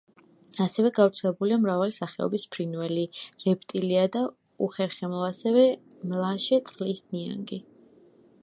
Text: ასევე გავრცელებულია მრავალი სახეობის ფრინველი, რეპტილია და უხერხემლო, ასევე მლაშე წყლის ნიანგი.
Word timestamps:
ასევე 0.63 0.91
გავრცელებულია 0.93 1.59
მრავალი 1.65 1.93
სახეობის 1.97 2.45
ფრინველი, 2.55 3.03
რეპტილია 3.45 4.07
და 4.17 4.25
უხერხემლო, 4.69 5.23
ასევე 5.29 5.67
მლაშე 6.15 6.61
წყლის 6.71 7.05
ნიანგი. 7.15 7.65